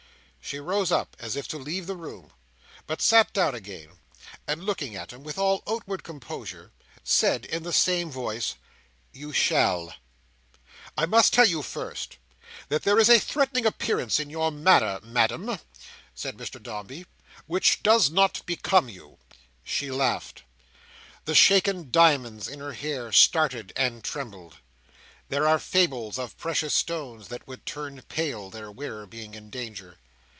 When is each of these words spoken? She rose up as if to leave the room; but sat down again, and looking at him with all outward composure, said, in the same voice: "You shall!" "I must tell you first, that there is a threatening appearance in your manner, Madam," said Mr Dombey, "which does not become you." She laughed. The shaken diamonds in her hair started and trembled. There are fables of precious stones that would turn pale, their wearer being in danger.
She 0.43 0.59
rose 0.59 0.91
up 0.91 1.15
as 1.17 1.37
if 1.37 1.47
to 1.49 1.57
leave 1.57 1.87
the 1.87 1.95
room; 1.95 2.33
but 2.85 3.01
sat 3.01 3.31
down 3.31 3.55
again, 3.55 3.99
and 4.45 4.65
looking 4.65 4.97
at 4.97 5.13
him 5.13 5.23
with 5.23 5.37
all 5.37 5.63
outward 5.65 6.03
composure, 6.03 6.73
said, 7.05 7.45
in 7.45 7.63
the 7.63 7.71
same 7.71 8.11
voice: 8.11 8.55
"You 9.13 9.31
shall!" 9.31 9.93
"I 10.97 11.05
must 11.05 11.31
tell 11.31 11.45
you 11.47 11.61
first, 11.61 12.17
that 12.67 12.83
there 12.83 12.99
is 12.99 13.07
a 13.09 13.17
threatening 13.17 13.65
appearance 13.65 14.19
in 14.19 14.29
your 14.29 14.51
manner, 14.51 14.99
Madam," 15.03 15.57
said 16.13 16.35
Mr 16.35 16.61
Dombey, 16.61 17.05
"which 17.45 17.81
does 17.81 18.09
not 18.09 18.45
become 18.45 18.89
you." 18.89 19.19
She 19.63 19.89
laughed. 19.89 20.43
The 21.23 21.35
shaken 21.35 21.91
diamonds 21.91 22.49
in 22.49 22.59
her 22.59 22.73
hair 22.73 23.13
started 23.13 23.71
and 23.77 24.03
trembled. 24.03 24.57
There 25.29 25.47
are 25.47 25.59
fables 25.59 26.19
of 26.19 26.37
precious 26.37 26.73
stones 26.73 27.29
that 27.29 27.47
would 27.47 27.65
turn 27.65 28.01
pale, 28.09 28.49
their 28.49 28.69
wearer 28.69 29.05
being 29.05 29.33
in 29.33 29.49
danger. 29.49 29.97